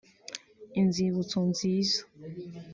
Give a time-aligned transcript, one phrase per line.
[0.81, 1.99] inzibutso nziza